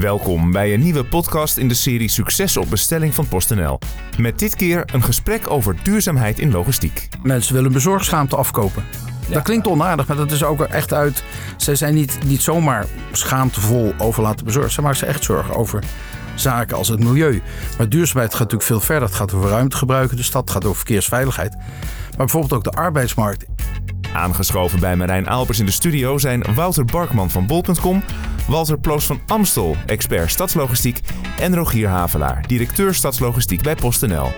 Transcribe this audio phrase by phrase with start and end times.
[0.00, 3.78] Welkom bij een nieuwe podcast in de serie Succes op bestelling van PostNL.
[4.18, 7.08] Met dit keer een gesprek over duurzaamheid in logistiek.
[7.22, 8.84] Mensen willen bezorgschaamte afkopen.
[9.30, 11.24] Dat klinkt onaardig, maar dat is ook echt uit.
[11.56, 14.72] Ze zijn niet, niet zomaar schaamtevol over laten bezorgen.
[14.72, 15.82] Ze maken zich echt zorgen over
[16.34, 17.42] zaken als het milieu.
[17.78, 19.08] Maar duurzaamheid gaat natuurlijk veel verder.
[19.08, 21.54] Het gaat over ruimtegebruik in de stad, het gaat over verkeersveiligheid.
[21.54, 23.46] Maar bijvoorbeeld ook de arbeidsmarkt.
[24.14, 28.02] Aangeschoven bij Marijn Alpers in de studio zijn Wouter Barkman van Bol.com,
[28.48, 31.00] Walter Ploos van Amstel, expert stadslogistiek
[31.40, 34.32] en Rogier Havelaar, directeur stadslogistiek bij PostNL.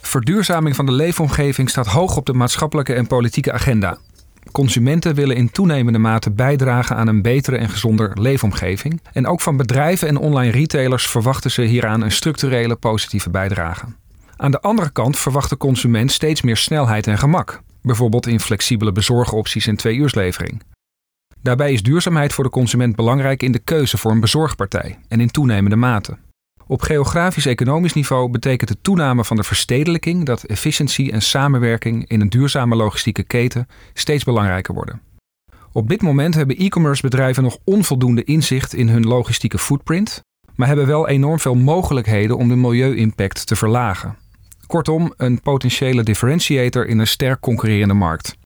[0.00, 3.98] Verduurzaming van de leefomgeving staat hoog op de maatschappelijke en politieke agenda.
[4.52, 9.00] Consumenten willen in toenemende mate bijdragen aan een betere en gezonder leefomgeving.
[9.12, 13.86] En ook van bedrijven en online retailers verwachten ze hieraan een structurele positieve bijdrage.
[14.36, 18.92] Aan de andere kant verwacht de consument steeds meer snelheid en gemak, bijvoorbeeld in flexibele
[18.92, 20.62] bezorgopties en twee-uurslevering.
[21.42, 25.30] Daarbij is duurzaamheid voor de consument belangrijk in de keuze voor een bezorgpartij en in
[25.30, 26.16] toenemende mate.
[26.66, 32.28] Op geografisch-economisch niveau betekent de toename van de verstedelijking dat efficiëntie en samenwerking in een
[32.28, 35.00] duurzame logistieke keten steeds belangrijker worden.
[35.72, 40.22] Op dit moment hebben e-commerce bedrijven nog onvoldoende inzicht in hun logistieke footprint,
[40.54, 44.16] maar hebben wel enorm veel mogelijkheden om de milieu-impact te verlagen.
[44.72, 48.36] Kortom, een potentiële differentiator in een sterk concurrerende markt.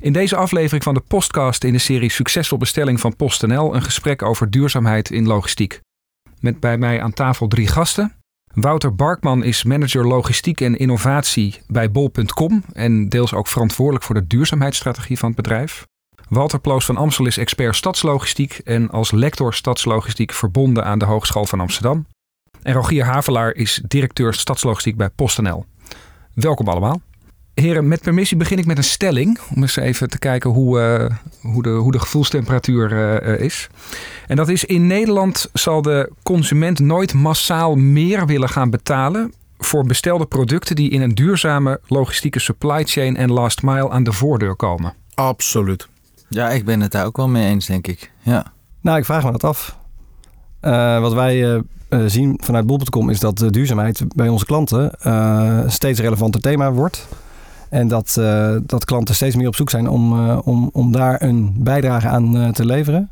[0.00, 4.22] In deze aflevering van de podcast in de serie Succesvol bestelling van PostNL een gesprek
[4.22, 5.80] over duurzaamheid in logistiek.
[6.40, 8.12] Met bij mij aan tafel drie gasten.
[8.54, 14.26] Wouter Barkman is manager logistiek en innovatie bij bol.com en deels ook verantwoordelijk voor de
[14.26, 15.86] duurzaamheidsstrategie van het bedrijf.
[16.28, 21.46] Walter Ploos van Amstel is expert stadslogistiek en als lector stadslogistiek verbonden aan de Hogeschool
[21.46, 22.06] van Amsterdam.
[22.62, 25.64] En Rogier Havelaar is directeur stadslogistiek bij PostNL.
[26.34, 27.00] Welkom allemaal.
[27.54, 29.40] Heren, met permissie begin ik met een stelling.
[29.54, 31.16] Om eens even te kijken hoe, uh,
[31.52, 33.68] hoe, de, hoe de gevoelstemperatuur uh, is.
[34.26, 39.32] En dat is: in Nederland zal de consument nooit massaal meer willen gaan betalen.
[39.58, 44.12] voor bestelde producten die in een duurzame logistieke supply chain en last mile aan de
[44.12, 44.94] voordeur komen.
[45.14, 45.88] Absoluut.
[46.28, 48.12] Ja, ik ben het daar ook wel mee eens, denk ik.
[48.20, 48.52] Ja.
[48.80, 49.76] Nou, ik vraag me dat af.
[50.62, 51.62] Uh, wat wij
[52.06, 57.08] zien vanuit bol.com is dat duurzaamheid bij onze klanten een steeds relevanter thema wordt.
[57.72, 61.22] En dat, uh, dat klanten steeds meer op zoek zijn om, uh, om, om daar
[61.22, 63.10] een bijdrage aan uh, te leveren.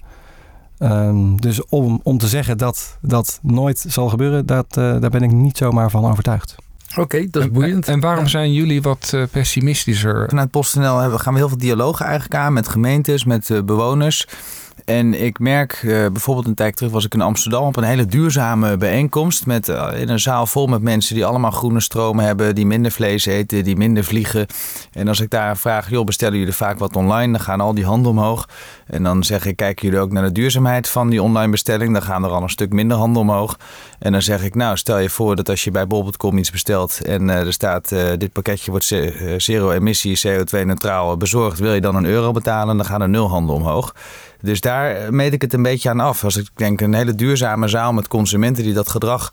[0.79, 5.33] Um, dus om, om te zeggen dat dat nooit zal gebeuren, dat, daar ben ik
[5.33, 6.55] niet zomaar van overtuigd.
[6.91, 7.89] Oké, okay, dat is boeiend.
[7.89, 10.29] En, en waarom zijn jullie wat pessimistischer?
[10.29, 14.27] Vanuit PostNL gaan we heel veel dialogen eigenlijk aan met gemeentes, met bewoners.
[14.85, 18.07] En ik merk uh, bijvoorbeeld een tijd terug was ik in Amsterdam op een hele
[18.07, 19.47] duurzame bijeenkomst.
[19.47, 22.55] Met, uh, in een zaal vol met mensen die allemaal groene stroom hebben.
[22.55, 24.47] Die minder vlees eten, die minder vliegen.
[24.93, 27.33] En als ik daar vraag, joh, bestellen jullie vaak wat online?
[27.33, 28.49] Dan gaan al die handen omhoog.
[28.87, 31.93] En dan zeg ik, kijken jullie ook naar de duurzaamheid van die online bestelling?
[31.93, 33.59] Dan gaan er al een stuk minder handen omhoog.
[33.99, 37.01] En dan zeg ik, nou stel je voor dat als je bij bol.com iets bestelt.
[37.05, 38.95] En uh, er staat, dit pakketje wordt
[39.37, 41.59] zero emissie, CO2 neutraal bezorgd.
[41.59, 42.77] Wil je dan een euro betalen?
[42.77, 43.95] Dan gaan er nul handen omhoog.
[44.41, 46.25] Dus daar meet ik het een beetje aan af.
[46.25, 49.33] Als ik denk een hele duurzame zaal met consumenten die dat gedrag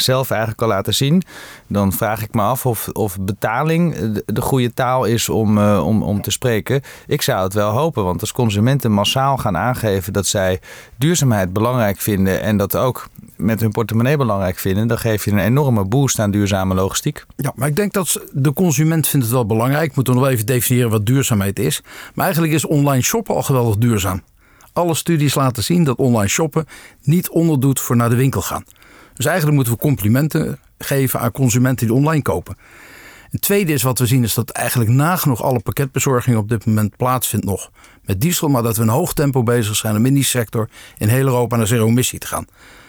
[0.00, 1.22] zelf eigenlijk al laten zien.
[1.66, 3.94] Dan vraag ik me af of, of betaling
[4.26, 6.82] de, goede taal is om, uh, om, om te spreken.
[7.06, 10.60] Ik zou het wel hopen, want als consumenten massaal gaan aangeven dat zij
[10.96, 15.38] duurzaamheid belangrijk vinden en dat ook met hun portemonnee belangrijk vinden, dan geef je een
[15.38, 17.24] enorme boost aan duurzame logistiek.
[17.36, 19.94] Ja, maar ik denk dat de consument vindt het wel belangrijk.
[19.94, 21.82] Moeten we nog even definiëren wat duurzaamheid is.
[22.14, 24.22] Maar eigenlijk is online shoppen al geweldig duurzaam.
[24.72, 26.66] Alle studies laten zien dat online shoppen
[27.02, 28.64] niet onderdoet voor naar de winkel gaan.
[29.14, 32.56] Dus eigenlijk moeten we complimenten geven aan consumenten die online kopen.
[33.30, 36.96] Het tweede is wat we zien is dat eigenlijk nagenoeg alle pakketbezorging op dit moment
[36.96, 37.70] plaatsvindt nog
[38.04, 38.48] met diesel.
[38.48, 40.68] Maar dat we een hoog tempo bezig zijn om in die sector
[40.98, 42.46] in heel Europa naar zero emissie te gaan.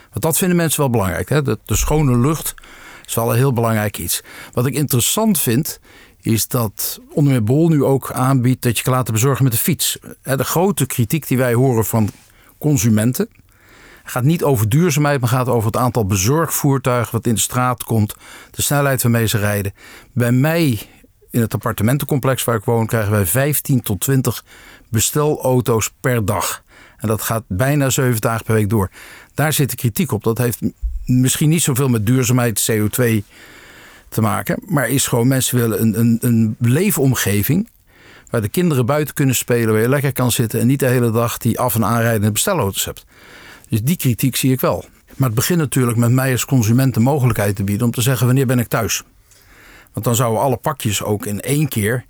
[0.10, 1.30] Want dat vinden mensen wel belangrijk.
[1.30, 1.42] Hè?
[1.42, 2.54] De, de schone lucht
[3.06, 4.24] is wel een heel belangrijk iets.
[4.54, 5.80] Wat ik interessant vind
[6.22, 9.60] is dat onder meer Bol nu ook aanbiedt dat je kan laten bezorgen met de
[9.60, 9.98] fiets.
[10.22, 12.10] De grote kritiek die wij horen van
[12.58, 13.30] consumenten
[14.10, 18.16] gaat niet over duurzaamheid, maar gaat over het aantal bezorgvoertuigen wat in de straat komt,
[18.52, 19.74] de snelheid waarmee ze rijden.
[20.14, 20.80] Bij mij
[21.32, 24.44] in het appartementencomplex waar ik woon krijgen wij 15 tot 20
[24.90, 26.64] bestelauto's per dag.
[26.98, 28.90] En dat gaat bijna zeven dagen per week door.
[29.40, 30.24] Daar zit de kritiek op.
[30.24, 30.60] Dat heeft
[31.06, 33.04] misschien niet zoveel met duurzaamheid, CO2
[34.10, 34.60] te maken.
[34.66, 37.70] Maar is gewoon, mensen willen een, een, een leefomgeving
[38.30, 41.12] waar de kinderen buiten kunnen spelen, waar je lekker kan zitten en niet de hele
[41.12, 43.06] dag die af- en aanrijdende bestelauto's hebt.
[43.70, 44.86] Dus die kritiek zie ik wel.
[45.16, 48.26] Maar het begint natuurlijk met mij als consument de mogelijkheid te bieden om te zeggen
[48.26, 49.04] wanneer ben ik thuis.
[49.94, 52.06] Want dan zouden alle pakjes ook in één keer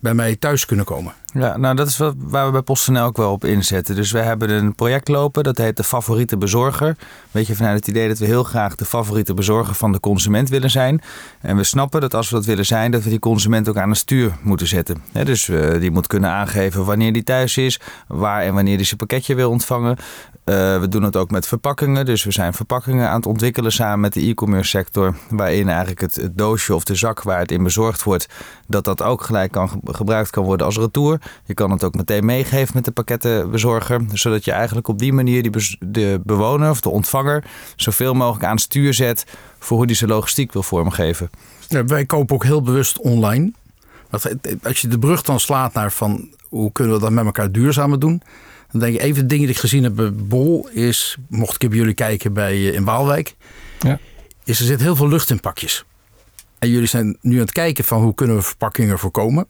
[0.00, 1.14] bij mij thuis kunnen komen.
[1.34, 3.94] Ja, nou dat is wat, waar we bij PostNL ook wel op inzetten.
[3.94, 6.96] Dus we hebben een project lopen, dat heet de favoriete bezorger.
[7.30, 10.48] Weet je, vanuit het idee dat we heel graag de favoriete bezorger van de consument
[10.48, 11.02] willen zijn.
[11.40, 13.88] En we snappen dat als we dat willen zijn, dat we die consument ook aan
[13.88, 15.02] het stuur moeten zetten.
[15.12, 18.96] dus uh, die moet kunnen aangeven wanneer die thuis is, waar en wanneer hij zijn
[18.96, 19.96] pakketje wil ontvangen.
[20.44, 22.04] Uh, we doen het ook met verpakkingen.
[22.04, 25.16] Dus we zijn verpakkingen aan het ontwikkelen samen met de e-commerce sector.
[25.30, 28.28] Waarin eigenlijk het, het, doosje of de zak waar het in bezorgd wordt,
[28.66, 31.20] dat dat ook gelijk kan, gebruikt kan worden als retour.
[31.44, 34.00] Je kan het ook meteen meegeven met de pakkettenbezorger.
[34.12, 37.44] Zodat je eigenlijk op die manier die de bewoner of de ontvanger
[37.76, 39.24] zoveel mogelijk aan stuur zet
[39.58, 41.30] voor hoe die zijn logistiek wil vormgeven.
[41.68, 43.52] Ja, wij kopen ook heel bewust online.
[44.62, 47.98] Als je de brug dan slaat naar van hoe kunnen we dat met elkaar duurzamer
[47.98, 48.22] doen
[48.74, 51.68] dan denk ik even de dingen die ik gezien heb bij Bol is, mocht ik
[51.68, 53.34] bij jullie kijken bij, eh, in Waalwijk,
[53.80, 53.98] ja.
[54.44, 55.84] is er zit heel veel lucht in pakjes.
[56.58, 59.46] En jullie zijn nu aan het kijken van hoe kunnen we verpakkingen voorkomen.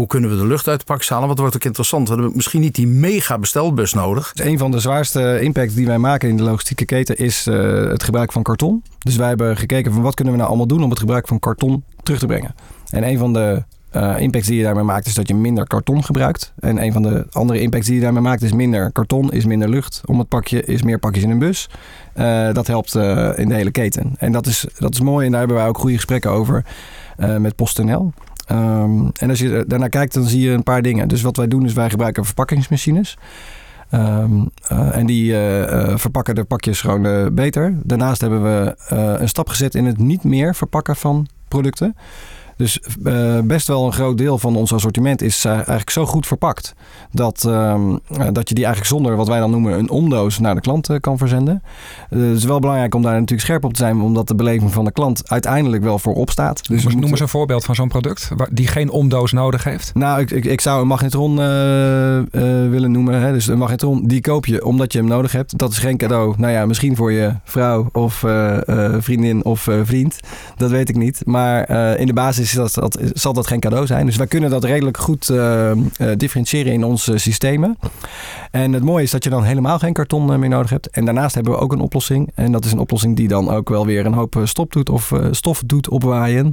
[0.00, 1.26] Hoe kunnen we de lucht uit de pakjes halen?
[1.26, 2.08] Want het wordt ook interessant.
[2.08, 4.32] We hebben misschien niet die mega bestelbus nodig.
[4.34, 8.02] Een van de zwaarste impacts die wij maken in de logistieke keten is uh, het
[8.02, 8.82] gebruik van karton.
[8.98, 11.38] Dus wij hebben gekeken van wat kunnen we nou allemaal doen om het gebruik van
[11.38, 12.54] karton terug te brengen.
[12.90, 13.62] En een van de
[13.92, 16.52] uh, impacts die je daarmee maakt is dat je minder karton gebruikt.
[16.58, 19.68] En een van de andere impacts die je daarmee maakt is minder karton, is minder
[19.68, 21.68] lucht om het pakje, is meer pakjes in een bus.
[22.16, 22.94] Uh, dat helpt
[23.36, 24.14] in de hele keten.
[24.18, 26.64] En dat is, dat is mooi en daar hebben wij ook goede gesprekken over
[27.38, 28.12] met PostNL.
[28.52, 31.08] Um, en als je daarnaar kijkt, dan zie je een paar dingen.
[31.08, 33.18] Dus wat wij doen is wij gebruiken verpakkingsmachines.
[33.94, 37.78] Um, uh, en die uh, verpakken de pakjes gewoon beter.
[37.82, 38.74] Daarnaast hebben we
[39.20, 41.96] een stap gezet in het niet meer verpakken van producten.
[42.60, 46.26] Dus uh, best wel een groot deel van ons assortiment is uh, eigenlijk zo goed
[46.26, 46.74] verpakt
[47.12, 47.94] dat, uh,
[48.32, 51.18] dat je die eigenlijk zonder wat wij dan noemen een omdoos naar de klant kan
[51.18, 51.62] verzenden.
[52.08, 54.84] het is wel belangrijk om daar natuurlijk scherp op te zijn, omdat de beleving van
[54.84, 56.68] de klant uiteindelijk wel voorop staat.
[56.68, 59.94] Dus noem eens een voorbeeld van zo'n product die geen omdoos nodig heeft.
[59.94, 61.36] Nou, ik, ik, ik zou een magnetron
[62.70, 63.20] willen noemen.
[63.20, 63.32] Hè?
[63.32, 65.58] Dus een magnetron die koop je omdat je hem nodig hebt.
[65.58, 66.34] Dat is geen cadeau.
[66.36, 68.24] Nou ja, misschien voor je vrouw of
[68.98, 70.20] vriendin of vriend.
[70.56, 71.22] Dat weet ik niet.
[71.24, 74.06] Maar in de basis dat, dat, zal dat geen cadeau zijn.
[74.06, 75.72] Dus wij kunnen dat redelijk goed uh,
[76.16, 77.78] differentiëren in onze systemen.
[78.50, 80.90] En het mooie is dat je dan helemaal geen karton meer nodig hebt.
[80.90, 82.30] En daarnaast hebben we ook een oplossing.
[82.34, 85.12] En dat is een oplossing die dan ook wel weer een hoop stop doet of
[85.30, 86.52] stof doet opwaaien.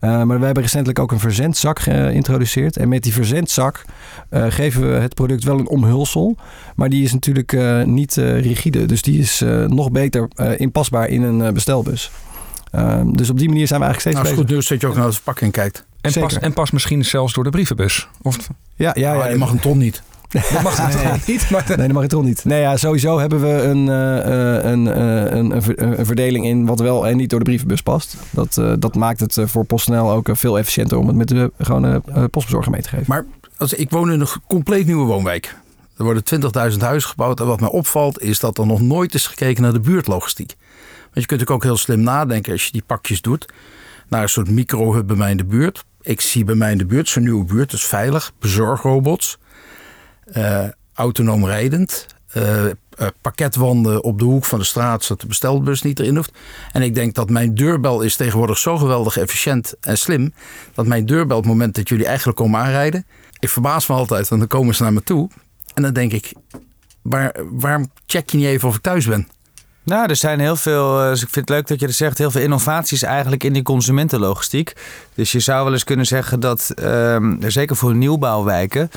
[0.00, 2.76] maar we hebben recentelijk ook een verzendzak geïntroduceerd.
[2.76, 3.84] En met die verzendzak
[4.30, 6.36] geven we het product wel een omhulsel.
[6.74, 8.86] Maar die is natuurlijk niet rigide.
[8.86, 12.10] Dus die is nog beter inpasbaar in een bestelbus.
[12.70, 14.38] Ehm, dus op die manier zijn we eigenlijk steeds nou, bezig.
[14.38, 15.84] goed nieuws dat je ook naar de verpakking kijkt.
[16.00, 18.08] En pas, en pas misschien zelfs door de brievenbus.
[18.22, 18.36] Of...
[18.74, 20.02] Ja, ja, ja, oh, je mag een ton niet.
[20.52, 21.12] Dat mag het nee.
[21.26, 21.50] niet.
[21.50, 21.64] Maar...
[21.66, 22.44] Nee, dat mag het toch niet.
[22.44, 27.06] Nee, ja, sowieso hebben we een, uh, een, uh, een, een, verdeling in wat wel
[27.06, 28.16] en niet door de brievenbus past.
[28.30, 32.02] Dat, uh, dat maakt het voor PostNL ook veel efficiënter om het met de gewone
[32.30, 33.04] postbezorger mee te geven.
[33.08, 33.26] Maar
[33.56, 35.56] als, ik woon in een compleet nieuwe woonwijk.
[35.96, 36.22] Er worden
[36.72, 37.40] 20.000 huizen gebouwd.
[37.40, 40.56] En wat mij opvalt is dat er nog nooit is gekeken naar de buurtlogistiek.
[41.12, 43.52] Want je kunt ook heel slim nadenken als je die pakjes doet.
[44.08, 45.84] Naar een soort microhub bij mij in de buurt.
[46.00, 47.70] Ik zie bij mij in de buurt zo'n nieuwe buurt.
[47.70, 48.32] Dus veilig.
[48.38, 49.38] Bezorgrobots.
[50.36, 52.06] Uh, autonoom rijdend.
[52.36, 52.64] Uh,
[53.20, 56.32] pakketwanden op de hoek van de straat, zodat de bestelbus niet erin hoeft.
[56.72, 60.34] En ik denk dat mijn deurbel is tegenwoordig zo geweldig efficiënt en slim.
[60.74, 63.06] Dat mijn deurbel op het moment dat jullie eigenlijk komen aanrijden.
[63.38, 65.30] Ik verbaas me altijd, want dan komen ze naar me toe.
[65.74, 66.32] En dan denk ik,
[67.02, 69.28] waar, waarom check je niet even of ik thuis ben?
[69.82, 72.30] Nou, er zijn heel veel, dus ik vind het leuk dat je er zegt, heel
[72.30, 74.72] veel innovaties eigenlijk in die consumentenlogistiek.
[75.14, 78.90] Dus je zou wel eens kunnen zeggen dat, um, zeker voor nieuwbouwwijken,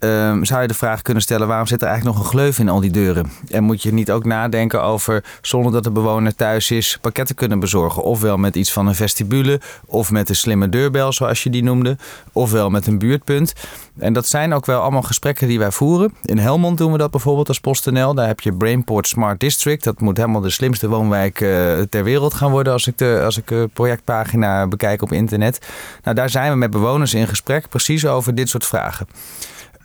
[0.00, 2.68] Um, zou je de vraag kunnen stellen: waarom zit er eigenlijk nog een gleuf in
[2.68, 3.30] al die deuren?
[3.48, 7.60] En moet je niet ook nadenken over, zonder dat de bewoner thuis is, pakketten kunnen
[7.60, 8.02] bezorgen?
[8.02, 11.96] Ofwel met iets van een vestibule, of met een slimme deurbel, zoals je die noemde,
[12.32, 13.52] ofwel met een buurtpunt.
[13.98, 16.14] En dat zijn ook wel allemaal gesprekken die wij voeren.
[16.24, 18.14] In Helmond doen we dat bijvoorbeeld als PostNL.
[18.14, 19.84] Daar heb je Brainport Smart District.
[19.84, 23.38] Dat moet helemaal de slimste woonwijk uh, ter wereld gaan worden als ik de, als
[23.38, 25.66] ik de projectpagina bekijk op internet.
[26.02, 29.06] Nou, daar zijn we met bewoners in gesprek precies over dit soort vragen.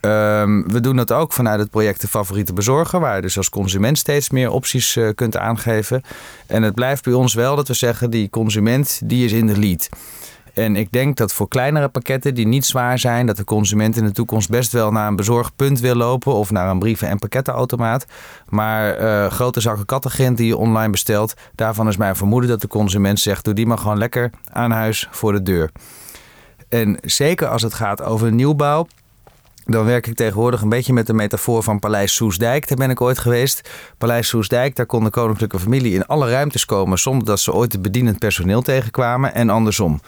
[0.05, 3.49] Um, we doen dat ook vanuit het project De Favoriete Bezorger, waar je dus als
[3.49, 6.01] consument steeds meer opties uh, kunt aangeven.
[6.47, 9.59] En het blijft bij ons wel dat we zeggen, die consument die is in de
[9.59, 9.89] lead.
[10.53, 14.03] En ik denk dat voor kleinere pakketten die niet zwaar zijn, dat de consument in
[14.03, 18.05] de toekomst best wel naar een bezorgpunt wil lopen of naar een brieven- en pakkettenautomaat.
[18.49, 22.67] Maar uh, grote zakken kattengint die je online bestelt, daarvan is mijn vermoeden dat de
[22.67, 25.69] consument zegt: doe die maar gewoon lekker aan huis voor de deur.
[26.69, 28.87] En zeker als het gaat over nieuwbouw,
[29.65, 32.67] dan werk ik tegenwoordig een beetje met de metafoor van Paleis Soesdijk.
[32.67, 33.69] Daar ben ik ooit geweest.
[33.97, 37.71] Paleis Soesdijk, daar kon de koninklijke familie in alle ruimtes komen zonder dat ze ooit
[37.71, 39.99] het bedienend personeel tegenkwamen en andersom.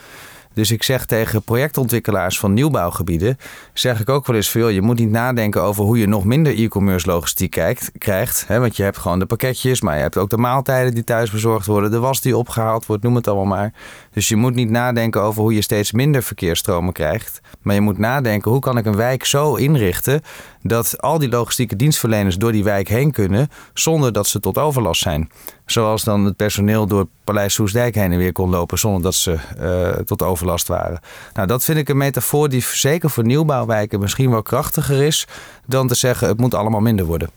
[0.55, 3.37] Dus ik zeg tegen projectontwikkelaars van nieuwbouwgebieden,
[3.73, 6.57] zeg ik ook wel eens veel, je moet niet nadenken over hoe je nog minder
[6.57, 7.51] e-commerce logistiek
[7.97, 8.47] krijgt.
[8.47, 8.59] Hè?
[8.59, 11.65] Want je hebt gewoon de pakketjes, maar je hebt ook de maaltijden die thuis bezorgd
[11.65, 13.73] worden, de was die opgehaald wordt, noem het allemaal maar.
[14.11, 17.41] Dus je moet niet nadenken over hoe je steeds minder verkeersstromen krijgt.
[17.61, 20.21] Maar je moet nadenken, hoe kan ik een wijk zo inrichten
[20.67, 25.01] dat al die logistieke dienstverleners door die wijk heen kunnen zonder dat ze tot overlast
[25.01, 25.29] zijn.
[25.65, 29.37] Zoals dan het personeel door Paleis Soesdijk heen en weer kon lopen zonder dat ze
[29.59, 30.99] uh, tot overlast waren.
[31.33, 35.27] Nou, dat vind ik een metafoor die zeker voor nieuwbouwwijken misschien wel krachtiger is
[35.65, 37.29] dan te zeggen het moet allemaal minder worden.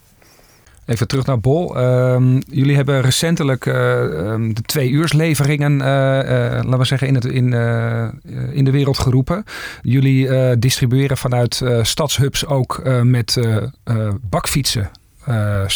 [0.89, 1.79] Even terug naar Bol.
[1.79, 2.17] Uh,
[2.51, 5.85] jullie hebben recentelijk uh, de twee uursleveringen, uh,
[6.63, 7.53] laten we zeggen, in, het, in,
[8.53, 9.45] in de wereld geroepen.
[9.83, 13.41] Jullie distribueren vanuit stadshubs ook met
[14.21, 14.91] bakfietsen.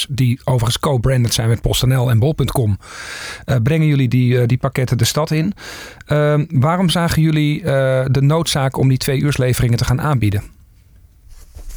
[0.09, 2.79] die overigens co-branded zijn met PostNL en Bol.com.
[3.63, 5.53] brengen jullie die, die pakketten de stad in.
[6.07, 7.63] Ehm, waarom zagen jullie
[8.11, 10.43] de noodzaak om die twee uursleveringen te gaan aanbieden?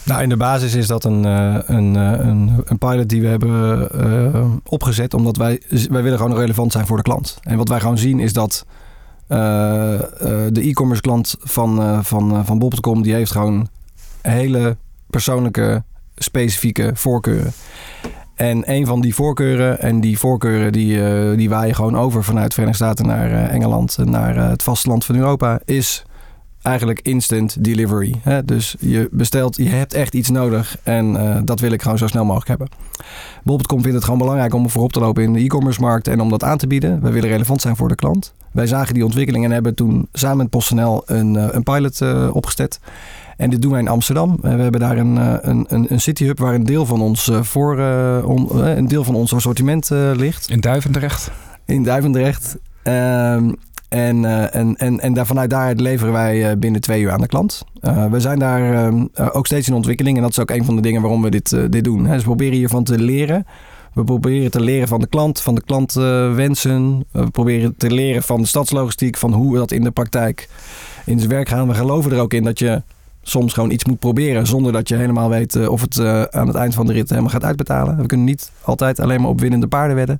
[0.05, 3.27] Nou, in de basis is dat een, eh, een, eh, een, een pilot die we
[3.27, 7.39] hebben uh, opgezet, omdat wij, wij willen gewoon relevant zijn voor de klant.
[7.41, 8.65] En wat wij gewoon zien is dat
[9.27, 13.67] de e-commerce klant van, van, van Bob.com, die heeft gewoon
[14.21, 14.77] hele
[15.09, 15.83] persoonlijke,
[16.15, 17.51] specifieke voorkeuren.
[18.35, 20.99] En een van die voorkeuren, en die voorkeuren die,
[21.35, 25.59] die waaien gewoon over vanuit de Verenigde Staten naar Engeland, naar het vasteland van Europa,
[25.65, 26.05] is
[26.65, 28.15] eigenlijk instant delivery.
[28.21, 28.45] Hè?
[28.45, 32.07] Dus je bestelt, je hebt echt iets nodig en uh, dat wil ik gewoon zo
[32.07, 32.67] snel mogelijk hebben.
[33.43, 36.29] Bol.com vindt het gewoon belangrijk om voorop te lopen in de e-commerce markt en om
[36.29, 37.01] dat aan te bieden.
[37.01, 38.33] Wij willen relevant zijn voor de klant.
[38.51, 42.35] Wij zagen die ontwikkeling en hebben toen samen met PostNL een, uh, een pilot uh,
[42.35, 42.79] opgezet.
[43.37, 44.37] En dit doen wij in Amsterdam.
[44.41, 45.15] we hebben daar een,
[45.49, 47.77] een, een, een city hub waar een deel van ons, voor,
[48.23, 50.49] on, een deel van ons assortiment ligt.
[50.49, 51.31] In Duivendrecht?
[51.65, 52.57] In Duivendrecht.
[52.83, 53.51] Ehm,
[53.95, 57.21] en, uh, en, en, en daar, vanuit daaruit leveren wij uh, binnen twee uur aan
[57.21, 57.63] de klant.
[57.81, 58.93] Uh, we zijn daar
[59.33, 60.15] ook steeds in ontwikkeling.
[60.15, 62.05] En dat is ook een van de dingen waarom we dit, dit doen.
[62.05, 62.13] Hè.
[62.13, 63.45] Dus we proberen hiervan te leren.
[63.93, 67.05] We proberen te leren van de klant, van de klantwensen.
[67.11, 70.49] we proberen te leren van de stadslogistiek, van hoe we dat in de praktijk
[71.05, 71.67] in zijn werk gaan.
[71.67, 72.81] We geloven er ook in dat je
[73.21, 75.99] soms gewoon iets moet proberen zonder dat je helemaal weet of het
[76.33, 77.97] aan het eind van de rit helemaal gaat uitbetalen.
[77.97, 80.19] We kunnen niet altijd alleen maar op winnende paarden wedden.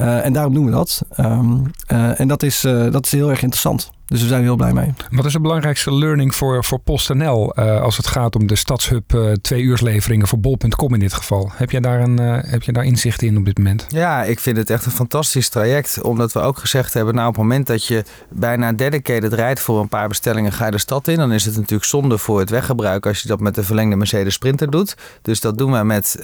[0.00, 1.02] Uh, en daarom doen we dat.
[1.18, 3.90] Um, uh, en dat is, uh, dat is heel erg interessant.
[4.10, 4.94] Dus we zijn heel blij mee.
[5.10, 9.12] Wat is de belangrijkste learning voor, voor PostNL uh, als het gaat om de stadshub
[9.12, 11.50] uh, twee uursleveringen voor bol.com in dit geval?
[11.54, 13.86] Heb je, daar een, uh, heb je daar inzicht in op dit moment?
[13.88, 16.02] Ja, ik vind het echt een fantastisch traject.
[16.02, 19.80] Omdat we ook gezegd hebben, nou op het moment dat je bijna dedicated rijdt voor
[19.80, 21.16] een paar bestellingen, ga je de stad in.
[21.16, 24.34] Dan is het natuurlijk zonde voor het weggebruik als je dat met de verlengde Mercedes
[24.34, 24.96] Sprinter doet.
[25.22, 26.18] Dus dat doen we met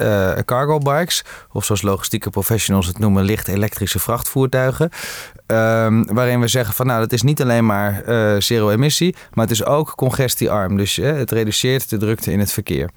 [0.45, 1.25] cargo bikes.
[1.53, 4.91] Of zoals logistieke professionals het noemen, licht elektrische vrachtvoertuigen.
[5.47, 9.45] Um, waarin we zeggen van nou, dat is niet alleen maar uh, zero emissie, maar
[9.45, 10.77] het is ook congestiearm.
[10.77, 12.91] Dus uh, het reduceert de drukte in het verkeer.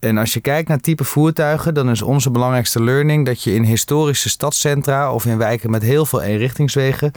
[0.00, 3.62] En als je kijkt naar type voertuigen, dan is onze belangrijkste learning dat je in
[3.62, 7.12] historische stadscentra of in wijken met heel veel eenrichtingswegen,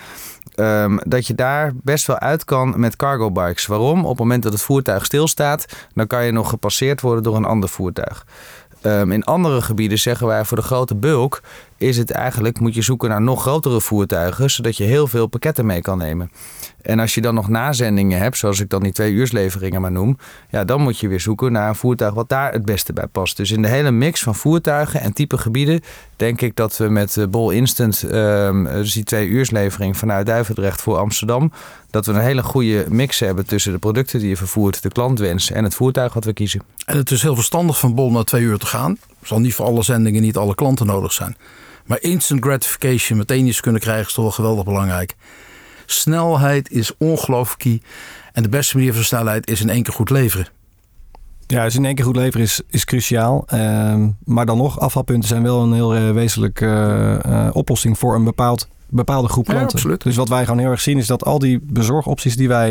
[0.55, 3.65] um, dat je daar best wel uit kan met cargo bikes.
[3.65, 4.03] Waarom?
[4.03, 7.45] Op het moment dat het voertuig stilstaat, dan kan je nog gepasseerd worden door een
[7.45, 8.25] ander voertuig.
[8.81, 11.41] Um, in andere gebieden zeggen wij voor de grote bulk
[11.77, 15.65] is het eigenlijk, moet je zoeken naar nog grotere voertuigen, zodat je heel veel pakketten
[15.65, 16.31] mee kan nemen.
[16.81, 20.17] En als je dan nog nazendingen hebt, zoals ik dan die twee uursleveringen maar noem,
[20.49, 23.37] ja, dan moet je weer zoeken naar een voertuig wat daar het beste bij past.
[23.37, 25.81] Dus in de hele mix van voertuigen en type gebieden,
[26.15, 30.81] denk ik dat we met uh, Bol Instant, um, dus die twee uurslevering vanuit Duivendrecht
[30.81, 31.51] voor Amsterdam,
[31.89, 35.51] dat we een hele goede mix hebben tussen de producten die je vervoert, de klantwens
[35.51, 36.61] en het voertuig wat we kiezen.
[36.85, 38.97] En het is heel verstandig van Bol naar twee uur te gaan.
[39.25, 41.37] Zal niet voor alle zendingen niet alle klanten nodig zijn.
[41.85, 45.15] Maar instant gratification, meteen iets kunnen krijgen, is toch wel geweldig belangrijk.
[45.85, 47.81] Snelheid is ongelooflijk key.
[48.31, 50.47] En de beste manier van snelheid is in één keer goed leveren.
[51.47, 53.45] Ja, dus in één keer goed leveren is, is cruciaal.
[53.53, 58.23] Uh, maar dan nog, afvalpunten zijn wel een heel uh, wezenlijke uh, oplossing voor een
[58.23, 59.89] bepaald, bepaalde groep klanten.
[59.89, 62.69] Ja, dus wat wij gewoon heel erg zien is dat al die bezorgopties die wij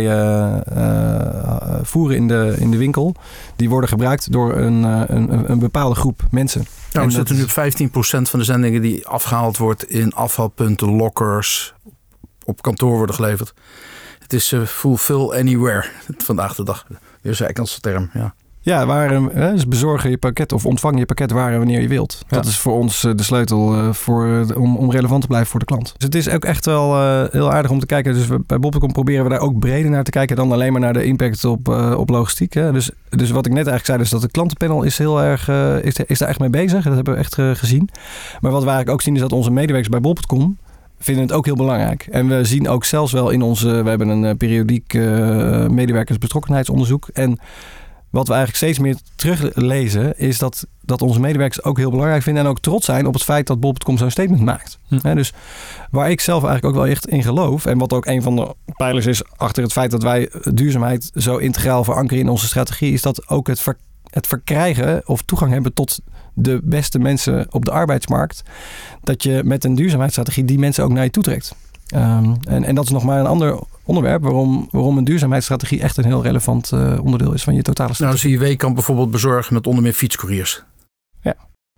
[1.82, 3.14] voeren in de, in de winkel,
[3.56, 6.64] die worden gebruikt door een, een, een bepaalde groep mensen.
[6.92, 11.74] Nou, we zitten nu op 15% van de zendingen die afgehaald wordt in afvalpunten, lockers,
[12.44, 13.54] op kantoor worden geleverd.
[14.18, 15.84] Het is fulfill anywhere
[16.18, 16.86] vandaag de dag.
[17.20, 18.34] Weer een Engelse term, ja.
[18.64, 21.88] Ja, waar, hè, dus bezorgen je pakket of ontvang je pakket waar en wanneer je
[21.88, 22.24] wilt.
[22.28, 22.36] Ja.
[22.36, 25.94] Dat is voor ons de sleutel voor, om, om relevant te blijven voor de klant.
[25.96, 28.14] Dus het is ook echt wel uh, heel aardig om te kijken.
[28.14, 30.80] Dus we, bij Bobcom proberen we daar ook breder naar te kijken dan alleen maar
[30.80, 32.52] naar de impact op, uh, op logistiek.
[32.52, 32.72] Hè.
[32.72, 35.84] Dus, dus wat ik net eigenlijk zei, is dat de klantenpanel is heel erg uh,
[35.84, 36.84] is, is daar echt mee bezig.
[36.84, 37.88] Dat hebben we echt gezien.
[38.40, 40.56] Maar wat we eigenlijk ook zien is dat onze medewerkers bij Bob.com
[40.98, 42.06] vinden het ook heel belangrijk.
[42.10, 43.82] En we zien ook zelfs wel in onze...
[43.82, 44.94] We hebben een periodiek
[45.68, 47.08] medewerkersbetrokkenheidsonderzoek.
[47.12, 47.38] En
[48.14, 50.18] wat we eigenlijk steeds meer teruglezen...
[50.18, 52.42] is dat, dat onze medewerkers ook heel belangrijk vinden...
[52.42, 54.78] en ook trots zijn op het feit dat Bol.com zo'n statement maakt.
[54.88, 55.14] Hm.
[55.14, 55.32] dus
[55.90, 57.66] waar ik zelf eigenlijk ook wel echt in geloof...
[57.66, 59.90] en wat ook een van de pijlers is achter het feit...
[59.90, 62.92] dat wij duurzaamheid zo integraal verankeren in onze strategie...
[62.92, 63.64] is dat ook het,
[64.10, 65.98] het verkrijgen of toegang hebben tot
[66.34, 68.42] de beste mensen op de arbeidsmarkt,
[69.02, 71.54] dat je met een duurzaamheidsstrategie die mensen ook naar je toe trekt.
[71.94, 75.96] Um, en, en dat is nog maar een ander onderwerp waarom, waarom een duurzaamheidsstrategie echt
[75.96, 78.38] een heel relevant uh, onderdeel is van je totale strategie.
[78.38, 80.64] Nou, CIW kan bijvoorbeeld bezorgen met onder meer fietscouriers.
[81.22, 81.34] Ja.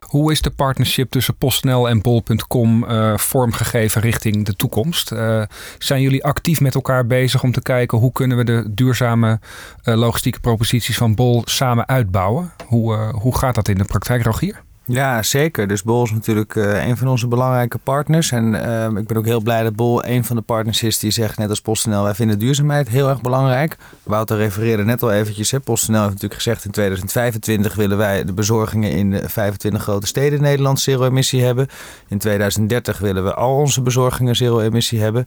[0.06, 5.12] Hoe is de partnership tussen PostNL en Bol.com uh, vormgegeven richting de toekomst?
[5.12, 5.42] Uh,
[5.78, 9.40] zijn jullie actief met elkaar bezig om te kijken hoe kunnen we de duurzame
[9.84, 12.52] uh, logistieke proposities van Bol samen uitbouwen?
[12.66, 14.64] Hoe, hoe gaat dat in de praktijk, Rogier?
[14.88, 15.68] Ja, zeker.
[15.68, 18.30] Dus Bol is natuurlijk uh, een van onze belangrijke partners.
[18.30, 21.10] En uh, ik ben ook heel blij dat Bol een van de partners is die
[21.10, 23.76] zegt, net als PostNL, wij vinden duurzaamheid heel erg belangrijk.
[24.02, 25.50] Wouter refereerde net al eventjes.
[25.50, 25.60] Hè.
[25.60, 30.38] PostNL heeft natuurlijk gezegd, in 2025 willen wij de bezorgingen in de 25 grote steden
[30.38, 31.68] in Nederland zero-emissie hebben.
[32.08, 35.26] In 2030 willen we al onze bezorgingen zero-emissie hebben.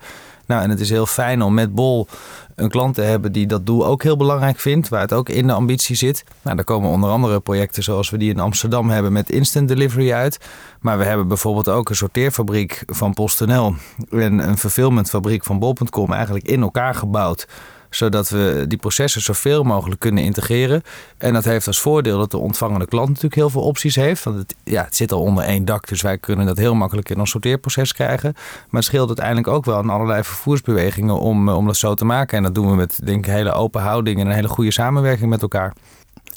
[0.50, 2.08] Nou, en het is heel fijn om met Bol
[2.56, 5.48] een klant te hebben die dat doel ook heel belangrijk vindt, waar het ook in
[5.48, 6.24] de ambitie zit.
[6.42, 10.12] Nou, daar komen onder andere projecten zoals we die in Amsterdam hebben met instant delivery
[10.12, 10.38] uit.
[10.80, 13.76] Maar we hebben bijvoorbeeld ook een sorteerfabriek van PostNL
[14.10, 17.48] en een fulfillmentfabriek van Bol.com eigenlijk in elkaar gebouwd
[17.90, 20.84] zodat we die processen zoveel mogelijk kunnen integreren.
[21.18, 24.24] En dat heeft als voordeel dat de ontvangende klant natuurlijk heel veel opties heeft.
[24.24, 27.10] Want het, ja, het zit al onder één dak, dus wij kunnen dat heel makkelijk
[27.10, 28.32] in ons sorteerproces krijgen.
[28.36, 32.06] Maar het scheelt uiteindelijk ook wel aan allerlei vervoersbewegingen om, eh, om dat zo te
[32.06, 32.38] maken.
[32.38, 35.30] En dat doen we met denk ik, hele open houding en een hele goede samenwerking
[35.30, 35.74] met elkaar.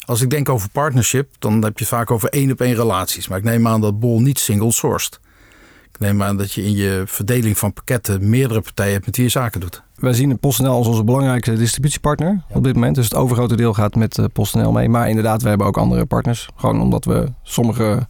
[0.05, 3.29] Als ik denk over partnership, dan heb je het vaak over één op één relaties.
[3.29, 5.21] Maar ik neem aan dat Bol niet single sourced.
[5.93, 9.25] Ik neem aan dat je in je verdeling van pakketten meerdere partijen hebt met wie
[9.25, 9.83] je zaken doet.
[9.95, 12.95] Wij zien PostNL als onze belangrijkste distributiepartner op dit moment.
[12.95, 14.89] Dus het overgrote deel gaat met eh, PostNL mee.
[14.89, 16.49] Maar inderdaad, we hebben ook andere partners.
[16.57, 18.07] Gewoon omdat we sommige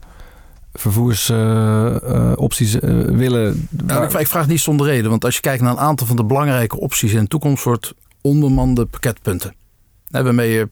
[0.73, 3.67] vervoersopties uh, uh, willen.
[3.69, 5.09] Nou, ik, ik, vraag niet zonder reden.
[5.09, 7.63] Want als je kijkt naar een aantal van de belangrijke opties in de toekomst...
[7.63, 9.55] wordt onbemande pakketpunten.
[10.07, 10.69] Waarmee je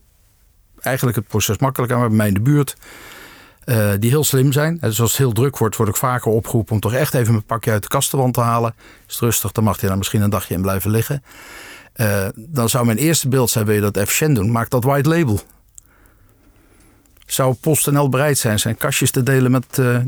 [0.80, 2.08] eigenlijk het proces makkelijker aan.
[2.08, 2.76] Bij mij in de buurt
[3.64, 4.78] uh, die heel slim zijn.
[4.80, 7.44] Dus als het heel druk wordt, word ik vaker opgeroepen om toch echt even mijn
[7.44, 8.74] pakje uit de kastenwand te halen.
[9.06, 11.22] Is het rustig, dan mag je daar misschien een dagje in blijven liggen.
[11.96, 15.08] Uh, dan zou mijn eerste beeld zijn, wil je dat efficiënt doen, maak dat white
[15.08, 15.40] label.
[17.26, 19.98] Zou PostNL bereid zijn zijn kastjes te delen met uh,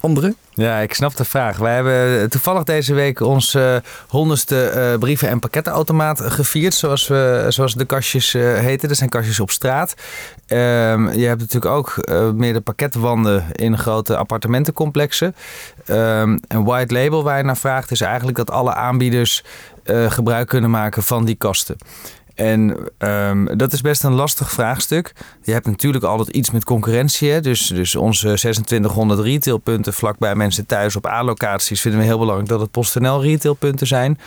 [0.00, 0.36] anderen?
[0.54, 1.56] Ja, ik snap de vraag.
[1.56, 6.74] Wij hebben toevallig deze week onze honderdste uh, brieven- en pakkettenautomaat gevierd.
[6.74, 8.88] Zoals, we, zoals de kastjes uh, heten.
[8.88, 9.94] Dat zijn kastjes op straat.
[10.46, 11.94] Um, je hebt natuurlijk ook
[12.34, 15.34] meerdere pakketwanden in grote appartementencomplexen.
[15.86, 19.44] Um, en white label waar je naar vraagt is eigenlijk dat alle aanbieders
[20.08, 21.76] gebruik kunnen maken van die kasten.
[22.40, 25.12] En um, dat is best een lastig vraagstuk.
[25.42, 27.30] Je hebt natuurlijk altijd iets met concurrentie.
[27.30, 27.40] Hè?
[27.40, 32.60] Dus, dus onze 2600 retailpunten vlakbij mensen thuis op A-locaties vinden we heel belangrijk dat
[32.60, 34.18] het PostNL retailpunten zijn.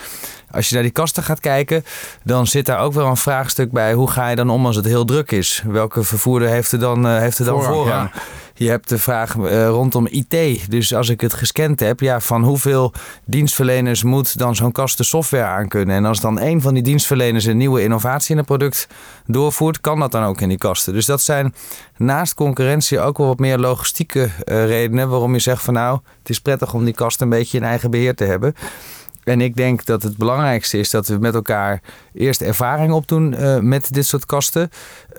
[0.51, 1.83] Als je naar die kasten gaat kijken,
[2.23, 3.93] dan zit daar ook wel een vraagstuk bij.
[3.93, 5.63] Hoe ga je dan om als het heel druk is?
[5.67, 7.77] Welke vervoerder heeft er dan, uh, heeft er dan voorrang?
[7.77, 8.09] voorrang?
[8.13, 8.21] Ja.
[8.55, 10.69] Je hebt de vraag uh, rondom IT.
[10.69, 12.93] Dus als ik het gescand heb, ja, van hoeveel
[13.25, 15.95] dienstverleners moet dan zo'n kast software aankunnen?
[15.95, 18.87] En als dan een van die dienstverleners een nieuwe innovatie in een product
[19.25, 20.93] doorvoert, kan dat dan ook in die kasten.
[20.93, 21.53] Dus dat zijn
[21.97, 26.29] naast concurrentie ook wel wat meer logistieke uh, redenen waarom je zegt van nou, het
[26.29, 28.55] is prettig om die kast een beetje in eigen beheer te hebben.
[29.23, 31.81] En ik denk dat het belangrijkste is dat we met elkaar
[32.13, 34.69] eerst ervaring opdoen uh, met dit soort kasten.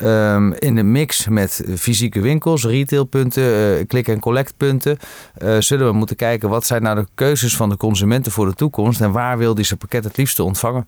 [0.02, 4.98] Um, in de mix met fysieke winkels, retailpunten, uh, click- en collectpunten.
[5.42, 8.54] Uh, zullen we moeten kijken wat zijn nou de keuzes van de consumenten voor de
[8.54, 9.00] toekomst.
[9.00, 10.86] En waar wil die zijn pakket het liefste ontvangen.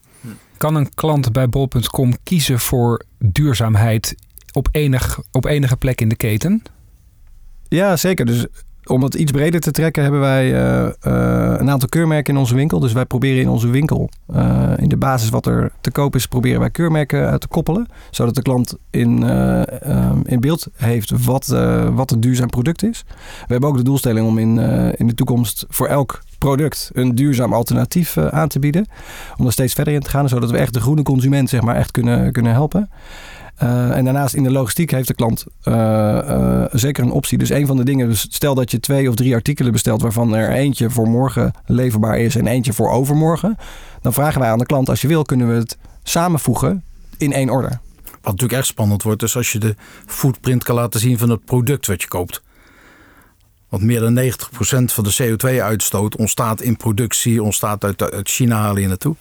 [0.56, 4.14] Kan een klant bij bol.com kiezen voor duurzaamheid
[4.52, 6.62] op, enig, op enige plek in de keten?
[7.68, 8.26] Ja, zeker.
[8.26, 8.46] Dus
[8.86, 10.90] om het iets breder te trekken hebben wij uh, uh,
[11.58, 12.80] een aantal keurmerken in onze winkel.
[12.80, 16.26] Dus wij proberen in onze winkel, uh, in de basis wat er te koop is,
[16.26, 17.88] proberen wij keurmerken te koppelen.
[18.10, 21.46] Zodat de klant in, um, in beeld heeft wat,
[21.92, 23.04] wat een duurzaam product is.
[23.46, 24.58] We hebben ook de doelstelling om in,
[24.96, 28.86] in de toekomst voor elk product een duurzaam alternatief aan te bieden.
[29.36, 31.76] Om er steeds verder in te gaan, zodat we echt de groene consument zeg maar,
[31.76, 32.90] echt kunnen, kunnen helpen.
[33.62, 37.38] Uh, en daarnaast in de logistiek heeft de klant uh, uh, zeker een optie.
[37.38, 40.34] Dus een van de dingen, dus stel dat je twee of drie artikelen bestelt waarvan
[40.34, 43.56] er eentje voor morgen leverbaar is en eentje voor overmorgen.
[44.02, 46.84] Dan vragen wij aan de klant, als je wil, kunnen we het samenvoegen
[47.16, 47.80] in één order.
[48.04, 49.74] Wat natuurlijk echt spannend wordt, is als je de
[50.06, 52.42] footprint kan laten zien van het product wat je koopt.
[53.68, 54.30] Want meer dan 90%
[54.84, 59.16] van de CO2-uitstoot ontstaat in productie, ontstaat uit, China halen je naartoe.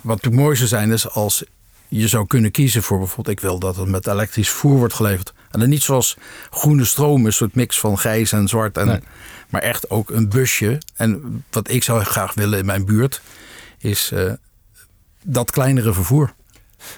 [0.00, 1.44] Wat het mooi zou zijn is als
[1.88, 5.32] je zou kunnen kiezen voor bijvoorbeeld, ik wil dat het met elektrisch voer wordt geleverd.
[5.50, 6.16] En dan niet zoals
[6.50, 8.76] groene stroom, een soort mix van grijs en zwart.
[8.76, 9.02] En,
[9.48, 10.78] Maar echt ook een busje.
[10.94, 13.20] En wat ik zou graag willen in mijn buurt,
[13.78, 14.32] is uh,
[15.22, 16.34] dat kleinere vervoer.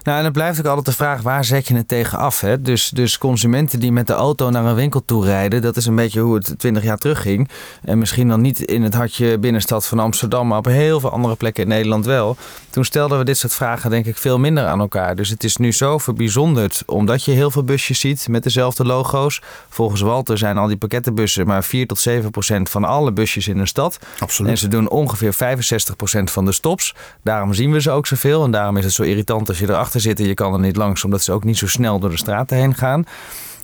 [0.03, 2.41] Nou, en dan blijft ook altijd de vraag, waar zet je het tegen af?
[2.41, 2.63] Hè?
[2.63, 5.97] Dus, dus consumenten die met de auto naar een winkel toe rijden, dat is een
[5.97, 7.49] beetje hoe het 20 jaar terug ging.
[7.83, 11.37] En misschien dan niet in het hartje binnenstad van Amsterdam, maar op heel veel andere
[11.37, 12.37] plekken in Nederland wel.
[12.71, 15.17] Toen stelden we dit soort vragen denk ik veel minder aan elkaar.
[15.17, 19.43] Dus het is nu zo verbijzonderd, omdat je heel veel busjes ziet met dezelfde logo's.
[19.69, 23.59] Volgens Walter zijn al die pakkettenbussen maar 4 tot 7 procent van alle busjes in
[23.59, 23.99] een stad.
[24.19, 24.51] Absoluut.
[24.51, 26.95] En ze doen ongeveer 65 procent van de stops.
[27.23, 29.75] Daarom zien we ze ook zoveel en daarom is het zo irritant als je er
[29.79, 30.27] achter zitten.
[30.27, 32.75] Je kan er niet langs, omdat ze ook niet zo snel door de straten heen
[32.75, 33.05] gaan.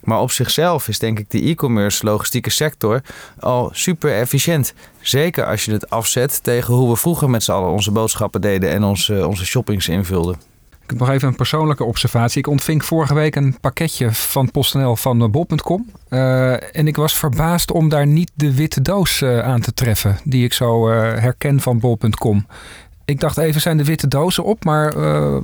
[0.05, 3.01] Maar op zichzelf is denk ik de e-commerce logistieke sector
[3.39, 4.75] al super efficiënt.
[5.01, 8.71] Zeker als je het afzet tegen hoe we vroeger met z'n allen onze boodschappen deden
[8.71, 10.37] en onze, onze shoppings invulden.
[10.85, 12.39] Ik heb nog even een persoonlijke observatie.
[12.39, 15.91] Ik ontving vorige week een pakketje van PostNL van bol.com.
[16.09, 20.19] Uh, en ik was verbaasd om daar niet de witte doos aan te treffen.
[20.25, 22.47] Die ik zo uh, herken van bol.com.
[23.05, 24.65] Ik dacht even, zijn de witte dozen op?
[24.65, 25.37] Maar uh,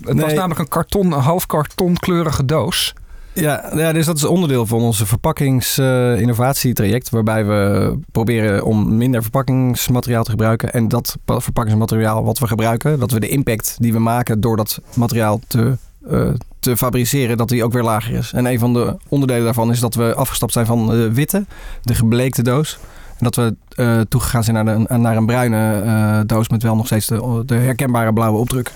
[0.00, 0.24] het nee.
[0.24, 2.94] was namelijk een karton, een half kartonkleurige doos.
[3.34, 7.06] Ja, ja, dus dat is onderdeel van onze verpakkingsinnovatietraject.
[7.06, 10.72] Uh, waarbij we proberen om minder verpakkingsmateriaal te gebruiken.
[10.72, 14.80] En dat verpakkingsmateriaal wat we gebruiken, dat we de impact die we maken door dat
[14.94, 15.76] materiaal te,
[16.10, 18.32] uh, te fabriceren, dat die ook weer lager is.
[18.32, 21.44] En een van de onderdelen daarvan is dat we afgestapt zijn van de witte,
[21.82, 22.78] de gebleekte doos
[23.22, 26.86] dat we uh, toegegaan zijn naar, de, naar een bruine uh, doos met wel nog
[26.86, 28.72] steeds de, de herkenbare blauwe opdruk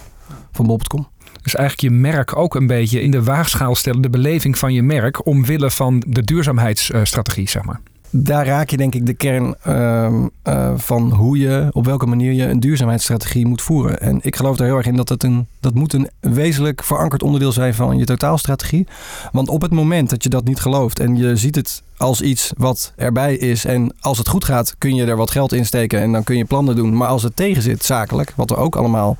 [0.52, 1.08] van bol.com.
[1.42, 4.82] Dus eigenlijk je merk ook een beetje in de waagschaal stellen, de beleving van je
[4.82, 7.80] merk, omwille van de duurzaamheidsstrategie, zeg maar
[8.22, 10.08] daar raak je denk ik de kern uh,
[10.44, 14.00] uh, van hoe je, op welke manier je een duurzaamheidsstrategie moet voeren.
[14.00, 17.22] En ik geloof er heel erg in dat het een, dat moet een wezenlijk verankerd
[17.22, 18.86] onderdeel zijn van je totaalstrategie.
[19.32, 22.52] Want op het moment dat je dat niet gelooft en je ziet het als iets
[22.56, 26.00] wat erbij is en als het goed gaat kun je er wat geld in steken
[26.00, 26.96] en dan kun je plannen doen.
[26.96, 29.16] Maar als het tegen zit zakelijk, wat we ook allemaal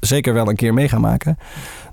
[0.00, 1.38] zeker wel een keer mee gaan maken,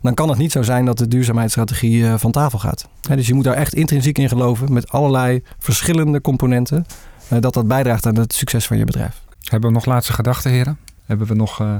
[0.01, 2.87] dan kan het niet zo zijn dat de duurzaamheidsstrategie uh, van tafel gaat.
[3.01, 6.85] dus je moet daar echt intrinsiek in geloven met allerlei verschillende componenten,
[7.33, 9.21] uh, dat dat bijdraagt aan het succes van je bedrijf.
[9.41, 10.77] Hebben we nog laatste gedachten, heren?
[11.05, 11.75] Hebben we nog uh,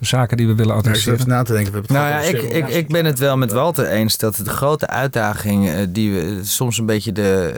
[0.00, 1.14] zaken die we willen adresseren?
[1.14, 1.72] even na te denken.
[1.72, 4.86] We nou ja, ik, ik, ik ben het wel met Walter eens dat de grote
[4.86, 7.52] uitdaging die we soms een beetje de,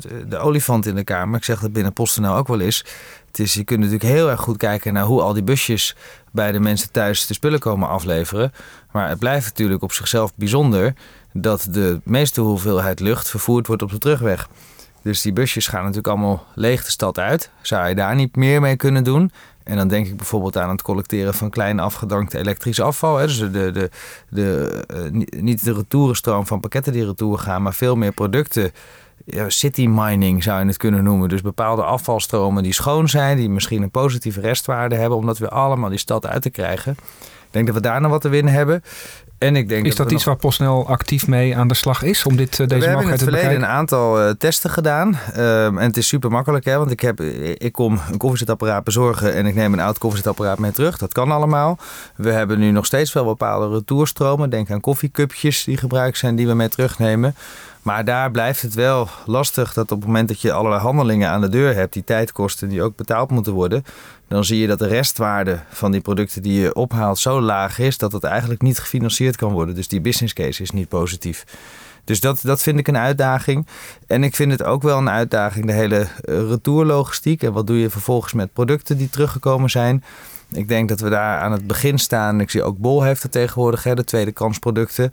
[0.00, 2.84] de, de olifant in de kamer, ik zeg dat binnen PostNL ook wel is.
[3.38, 5.96] Is, je kunt natuurlijk heel erg goed kijken naar hoe al die busjes
[6.32, 8.52] bij de mensen thuis de spullen komen afleveren.
[8.92, 10.94] Maar het blijft natuurlijk op zichzelf bijzonder
[11.32, 14.48] dat de meeste hoeveelheid lucht vervoerd wordt op de terugweg.
[15.02, 17.50] Dus die busjes gaan natuurlijk allemaal leeg de stad uit.
[17.62, 19.30] Zou je daar niet meer mee kunnen doen?
[19.64, 23.16] En dan denk ik bijvoorbeeld aan het collecteren van klein afgedankte elektrisch afval.
[23.16, 23.26] Hè.
[23.26, 23.90] Dus de, de,
[24.28, 28.72] de, uh, niet de retourenstroom van pakketten die retour gaan, maar veel meer producten
[29.24, 31.28] ja, city mining zou je het kunnen noemen.
[31.28, 35.48] Dus bepaalde afvalstromen die schoon zijn, die misschien een positieve restwaarde hebben, om dat weer
[35.48, 36.96] allemaal die stad uit te krijgen.
[37.20, 38.82] Ik denk dat we daar nog wat te winnen hebben.
[39.38, 42.36] En ik denk is dat, iets waar PostNL actief mee aan de slag is om
[42.36, 43.24] dit, uh, deze mogelijkheid te bekijken?
[43.24, 45.18] We hebben in het verleden een aantal uh, testen gedaan.
[45.36, 49.34] Um, en het is super makkelijk, hè, want ik, heb, ik kom een koffiezetapparaat bezorgen
[49.34, 50.98] en ik neem een oud koffiezetapparaat mee terug.
[50.98, 51.78] Dat kan allemaal.
[52.16, 54.50] We hebben nu nog steeds wel bepaalde retourstromen.
[54.50, 57.34] Denk aan koffiecupjes die gebruikt zijn, die we mee terugnemen.
[57.84, 61.40] Maar daar blijft het wel lastig dat op het moment dat je allerlei handelingen aan
[61.40, 63.84] de deur hebt, die tijd kosten, die ook betaald moeten worden,
[64.28, 67.98] dan zie je dat de restwaarde van die producten die je ophaalt zo laag is
[67.98, 69.74] dat het eigenlijk niet gefinancierd kan worden.
[69.74, 71.44] Dus die business case is niet positief.
[72.04, 73.66] Dus dat, dat vind ik een uitdaging.
[74.06, 77.42] En ik vind het ook wel een uitdaging, de hele eh, retourlogistiek.
[77.42, 80.04] En wat doe je vervolgens met producten die teruggekomen zijn?
[80.52, 82.40] Ik denk dat we daar aan het begin staan.
[82.40, 85.12] Ik zie ook Bol heeft het tegenwoordig, hè, de tweede kansproducten.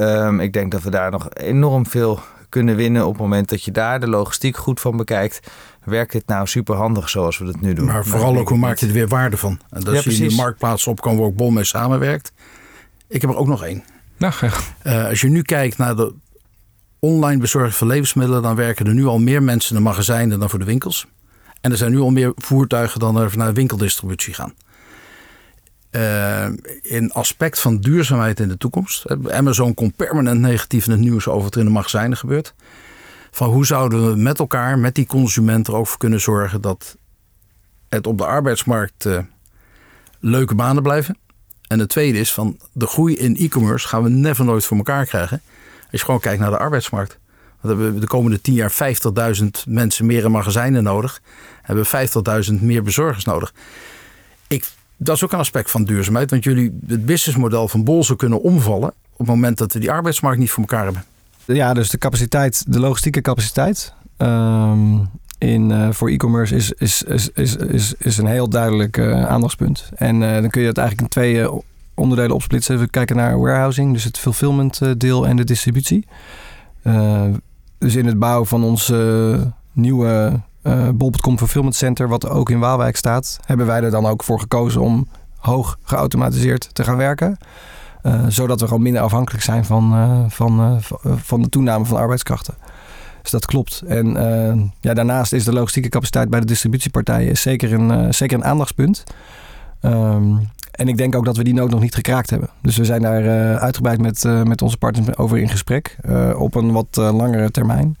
[0.00, 3.64] Um, ik denk dat we daar nog enorm veel kunnen winnen op het moment dat
[3.64, 5.40] je daar de logistiek goed van bekijkt.
[5.84, 7.86] Werkt dit nou super handig zoals we het nu doen?
[7.86, 9.60] Maar vooral ook hoe maak je er weer waarde van?
[9.70, 12.32] En dat ja, je in de marktplaats opkomen waar ook Bol mee samenwerkt.
[13.08, 13.84] Ik heb er ook nog één.
[14.16, 14.34] Nou,
[14.84, 16.14] uh, als je nu kijkt naar de
[16.98, 20.50] online bezorging van levensmiddelen, dan werken er nu al meer mensen in de magazijnen dan
[20.50, 21.06] voor de winkels.
[21.60, 24.54] En er zijn nu al meer voertuigen dan er naar winkeldistributie gaan.
[25.90, 26.46] Uh,
[26.82, 29.04] in aspect van duurzaamheid in de toekomst.
[29.30, 32.54] Amazon komt permanent negatief in het nieuws over wat er in de magazijnen gebeurt.
[33.30, 36.96] Van hoe zouden we met elkaar, met die consument er ook voor kunnen zorgen dat
[37.88, 39.18] het op de arbeidsmarkt uh,
[40.20, 41.16] leuke banen blijven.
[41.66, 45.06] En het tweede is van de groei in e-commerce gaan we never nooit voor elkaar
[45.06, 45.42] krijgen.
[45.90, 47.18] Als je gewoon kijkt naar de arbeidsmarkt.
[47.60, 48.72] We hebben de komende tien jaar
[49.40, 51.20] 50.000 mensen meer in magazijnen nodig.
[51.62, 51.86] Hebben
[52.48, 53.52] 50.000 meer bezorgers nodig.
[54.46, 56.30] Ik, dat is ook een aspect van duurzaamheid.
[56.30, 58.88] Want jullie het businessmodel van Bol zou kunnen omvallen.
[59.12, 61.04] op het moment dat we die arbeidsmarkt niet voor elkaar hebben.
[61.44, 63.92] Ja, dus de capaciteit, de logistieke capaciteit.
[64.16, 64.98] ehm,
[65.38, 69.90] in, eh, voor e-commerce is, is, is, is, is, is een heel duidelijk eh, aandachtspunt.
[69.94, 71.48] En eh, dan kun je het eigenlijk in twee
[71.94, 72.74] onderdelen opsplitsen.
[72.74, 76.06] Even kijken naar warehousing, dus het fulfillment deel en de distributie.
[77.78, 79.40] Dus in het bouwen van ons eh,
[79.72, 84.24] nieuwe eh Bol.com Fulfillment Center, wat ook in Waalwijk staat, hebben wij er dan ook
[84.24, 87.38] voor gekozen om hoog geautomatiseerd te gaan werken.
[88.02, 90.80] Eh, zodat we gewoon minder afhankelijk zijn van, eh, van,
[91.16, 92.54] van de toename van arbeidskrachten.
[93.22, 93.82] Dus dat klopt.
[93.86, 94.06] En
[94.80, 99.04] ja, daarnaast is de logistieke capaciteit bij de distributiepartijen zeker een, zeker een aandachtspunt.
[99.80, 100.36] Ehm,
[100.70, 102.48] en ik denk ook dat we die nood nog niet gekraakt hebben.
[102.62, 105.96] Dus we zijn daar uitgebreid met, met onze partners over in gesprek.
[106.36, 107.96] op een wat langere termijn.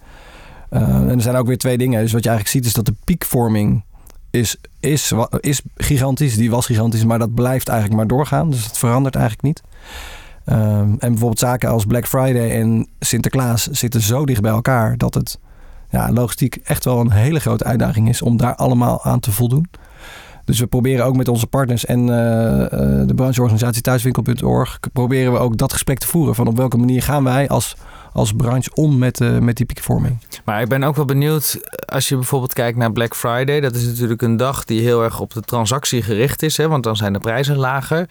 [0.70, 2.02] Eh, en er zijn ook weer twee dingen.
[2.02, 3.84] Dus wat je eigenlijk ziet is dat de piekvorming
[4.30, 6.36] is, is, is gigantisch.
[6.36, 8.50] Die was gigantisch, maar dat blijft eigenlijk maar doorgaan.
[8.50, 9.62] Dus dat verandert eigenlijk niet.
[10.44, 15.14] Ehm, en bijvoorbeeld zaken als Black Friday en Sinterklaas zitten zo dicht bij elkaar dat
[15.14, 15.38] het
[15.90, 19.66] ja, logistiek echt wel een hele grote uitdaging is om daar allemaal aan te voldoen.
[20.44, 25.38] Dus we proberen ook met onze partners en eh, eh, de brancheorganisatie thuiswinkel.org proberen we
[25.38, 27.76] ook dat gesprek te voeren van op welke manier gaan wij als,
[28.18, 30.18] als branche om met, eh, met die piekvorming.
[30.44, 33.60] Maar ik ben ook wel benieuwd, als je bijvoorbeeld kijkt naar Black Friday.
[33.60, 36.84] Dat is natuurlijk een dag die heel erg op de transactie gericht is, hè, want
[36.84, 38.08] dan zijn de prijzen lager.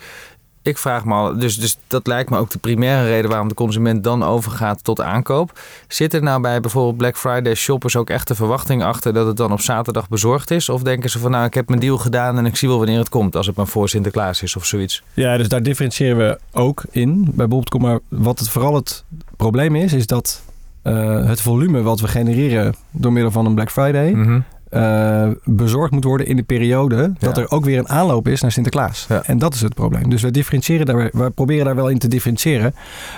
[0.67, 3.53] Ik vraag me al, dus, dus dat lijkt me ook de primaire reden waarom de
[3.53, 5.59] consument dan overgaat tot aankoop.
[5.87, 9.37] Zit er nou bij bijvoorbeeld Black Friday shoppers ook echt de verwachting achter dat het
[9.37, 10.69] dan op zaterdag bezorgd is?
[10.69, 12.97] Of denken ze van nou, ik heb mijn deal gedaan en ik zie wel wanneer
[12.99, 15.03] het komt, als het maar voor Sinterklaas is of zoiets?
[15.13, 17.81] Ja, dus daar differentiëren we ook in bij Bob.com.
[17.81, 19.03] Maar wat het vooral het
[19.37, 20.41] probleem is, is dat
[20.81, 24.39] eh, het volume wat we genereren door middel van een Black Friday Mhm.
[24.69, 27.41] Eh, bezorgd moet worden in de periode dat Ja.
[27.41, 29.05] er ook weer een aanloop is naar Sinterklaas.
[29.09, 29.23] Ja.
[29.23, 30.09] En dat is het probleem.
[30.09, 32.75] Dus we differentiëren daar, we proberen daar wel in te differentiëren.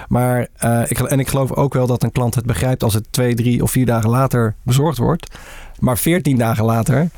[0.08, 3.06] Maar eh, ik, en ik geloof ook wel dat een klant het begrijpt als het
[3.10, 5.36] twee, drie of vier dagen later bezorgd wordt.
[5.80, 7.10] Maar veertien dagen later,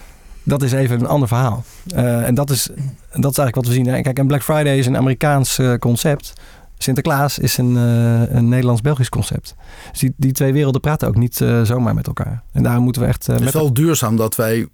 [0.43, 1.63] dat is even een ander verhaal.
[1.95, 2.63] Eh, en dat is,
[3.11, 4.01] dat is eigenlijk wat we zien.
[4.01, 6.33] Kijk, en Black Friday is een Amerikaans concept.
[6.81, 9.55] Sinterklaas is een, eh, een Nederlands-Belgisch concept.
[9.91, 12.43] Dus die, die twee werelden praten ook niet eh, zomaar met elkaar.
[12.53, 13.21] En daarom moeten we echt...
[13.21, 14.67] eh, Het is met wel duurzaam dat wij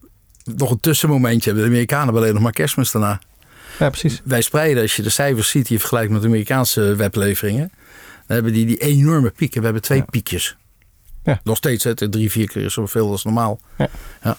[0.56, 1.64] nog een tussenmomentje hebben.
[1.64, 3.20] De Amerikanen hebben alleen nog maar kerstmis daarna.
[3.80, 4.22] Ja, precies.
[4.24, 7.72] Wij spreiden, als je de cijfers ziet die je vergelijkt met de Amerikaanse webleveringen.
[8.28, 9.58] Dan hebben die die enorme pieken.
[9.60, 10.06] We hebben twee Ja.
[10.10, 10.58] piekjes.
[11.24, 11.40] Ja.
[11.44, 13.60] Nog steeds, hè, drie, vier keer zoveel als normaal.
[13.78, 14.38] Ja,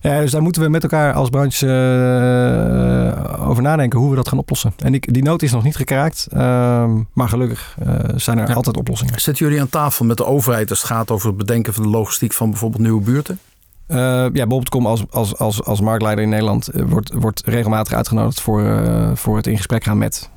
[0.00, 4.38] dus daar moeten we met elkaar als branche eh, over nadenken hoe we dat gaan
[4.38, 4.72] oplossen.
[4.76, 8.54] En die, die nood is nog niet gekraakt, ehm, maar gelukkig eh, zijn er Ja.
[8.54, 9.20] altijd oplossingen.
[9.20, 11.88] Zitten jullie aan tafel met de overheid als het gaat over het bedenken van de
[11.88, 13.38] logistiek van bijvoorbeeld nieuwe buurten?
[13.86, 18.80] Eh ja, Bob.com als, als, als, als marktleider in Nederland wordt, wordt regelmatig uitgenodigd voor,
[19.14, 20.30] voor het in gesprek gaan met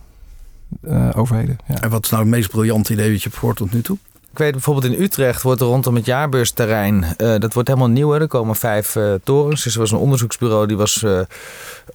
[1.15, 1.57] overheden.
[1.67, 1.75] Ja.
[1.81, 3.97] En wat is nou het meest briljante idee dat je hebt gehoord tot nu toe?
[4.39, 8.13] Weet bijvoorbeeld in Utrecht wordt er rondom het jaarbeursterrein, eh, dat wordt helemaal nieuw.
[8.13, 9.63] Er komen vijf eh, torens.
[9.63, 11.19] Dus er was een onderzoeksbureau die was eh,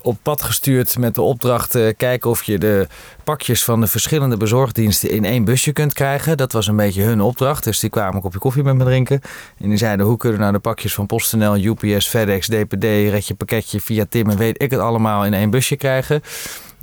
[0.02, 2.86] op pad gestuurd met de opdracht kijken of je de
[3.24, 6.36] pakjes van de verschillende bezorgdiensten in één busje kunt krijgen.
[6.36, 7.64] Dat was een beetje hun opdracht.
[7.64, 9.20] Dus die kwamen een kopje koffie met me drinken.
[9.58, 13.34] En die zeiden hoe kunnen nou de pakjes van PostNL, UPS, FedEx, DPD, Red Je
[13.34, 16.22] Pakketje, Via Tim en weet ik het allemaal in één busje krijgen.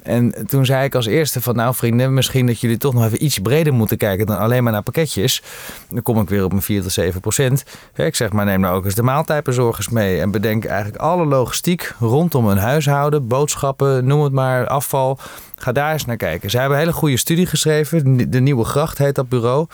[0.03, 3.23] En toen zei ik als eerste van nou vrienden, misschien dat jullie toch nog even
[3.23, 5.41] iets breder moeten kijken dan alleen maar naar pakketjes.
[5.89, 7.63] Dan kom ik weer op mijn 4 tot 7 procent.
[7.95, 11.93] Ik zeg maar neem nou ook eens de maaltijdbezorgers mee en bedenk eigenlijk alle logistiek
[11.99, 15.19] rondom een huishouden, boodschappen, noem het maar, afval.
[15.55, 16.49] Ga daar eens naar kijken.
[16.49, 19.67] Zij hebben een hele goede studie geschreven, de Nieuwe Gracht heet dat bureau.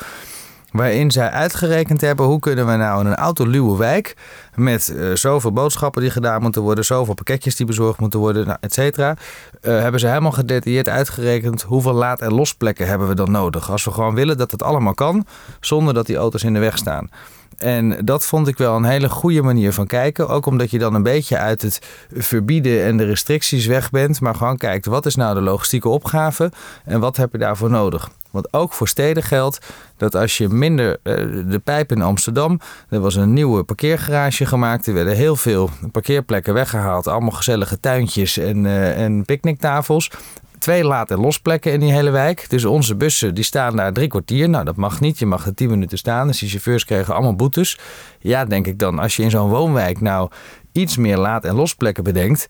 [0.77, 4.15] Waarin zij uitgerekend hebben hoe kunnen we nou in een autoluwe wijk
[4.55, 8.57] met eh, zoveel boodschappen die gedaan moeten worden, zoveel pakketjes die bezorgd moeten worden, nou,
[8.61, 9.15] et cetera.
[9.61, 13.71] eh, hebben ze helemaal gedetailleerd uitgerekend hoeveel laad- en losplekken hebben we dan nodig.
[13.71, 15.25] Als we gewoon willen dat het allemaal kan,
[15.59, 17.09] zonder dat die auto's in de weg staan.
[17.57, 20.27] En dat vond ik wel een hele goede manier van kijken.
[20.27, 21.81] Ook omdat je dan een beetje uit het
[22.13, 24.21] verbieden en de restricties weg bent.
[24.21, 26.51] Maar gewoon kijkt, wat is nou de logistieke opgave
[26.85, 28.09] en wat heb je daarvoor nodig?
[28.31, 29.65] Want ook voor steden geldt
[29.97, 31.15] dat als je minder eh,
[31.47, 32.59] de pijp in Amsterdam.
[32.89, 34.87] Er was een nieuwe parkeergarage gemaakt.
[34.87, 37.07] Er werden heel veel parkeerplekken weggehaald.
[37.07, 40.11] Allemaal gezellige tuintjes en, eh, en picknicktafels.
[40.59, 42.49] Twee laad- en losplekken in die hele wijk.
[42.49, 44.49] Dus onze bussen die staan daar drie kwartier.
[44.49, 45.19] Nou, dat mag niet.
[45.19, 46.27] Je mag er tien minuten staan.
[46.27, 47.79] Dus die chauffeurs kregen allemaal boetes.
[48.19, 48.99] Ja, denk ik dan.
[48.99, 50.29] Als je in zo'n woonwijk nou
[50.71, 52.47] iets meer laad- en losplekken bedenkt.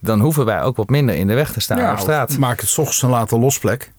[0.00, 2.38] Dan hoeven wij ook wat minder in de weg te staan op straat.
[2.38, 3.92] Maak het 's ochtends een later losplek.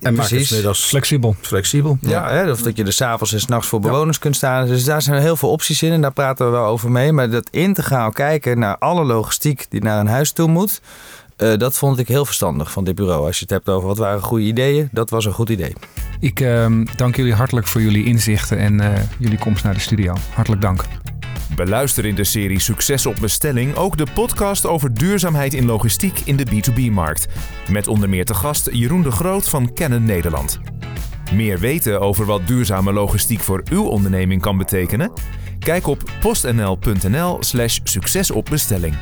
[0.00, 0.86] En maak het Precies.
[0.86, 1.36] Flexibel.
[1.40, 1.98] flexibel.
[2.00, 4.66] Ja, hè, of dat je er s'avonds en s'nachts voor bewoners kunt staan.
[4.66, 7.12] Dus daar zijn heel veel opties in en daar praten we wel over mee.
[7.12, 10.80] Maar dat integraal kijken naar alle logistiek die naar een huis toe moet...
[11.36, 13.26] eh, dat vond ik heel verstandig van dit bureau.
[13.26, 15.72] Als je het hebt over wat waren goede ideeën, dat was een goed idee.
[16.20, 20.14] Ik ehm, dank jullie hartelijk voor jullie inzichten en eh, jullie komst naar de studio.
[20.34, 20.84] Hartelijk dank.
[21.56, 26.36] Beluister in de serie Succes op bestelling ook de podcast over duurzaamheid in logistiek in
[26.36, 27.26] de B2B-markt.
[27.70, 30.60] Met onder meer te gast Jeroen de Groot van Canon Nederland.
[31.32, 35.12] Meer weten over wat duurzame logistiek voor uw onderneming kan betekenen?
[35.58, 38.94] Kijk op postnl.nl/slash succesopbestelling.